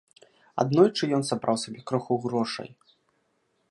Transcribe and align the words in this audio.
Аднойчы 0.63 1.03
ён 1.19 1.23
сабраў 1.29 1.61
сабе 1.67 1.79
крыху 1.93 2.13
грошай. 2.25 2.69